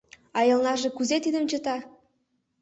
А 0.37 0.39
элнаже 0.51 0.89
кузе 0.97 1.17
тидым 1.23 1.45
чыта? 1.51 1.77